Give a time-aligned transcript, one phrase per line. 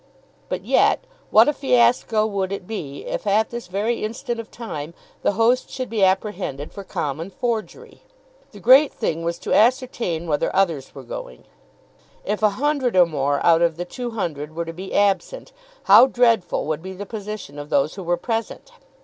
[0.49, 4.95] But yet, what a fiasco would it be, if at this very instant of time
[5.21, 8.01] the host should be apprehended for common forgery!
[8.51, 11.43] The great thing was to ascertain whether others were going.
[12.25, 15.51] If a hundred or more out of the two hundred were to be absent
[15.83, 18.71] how dreadful would be the position of those who were present!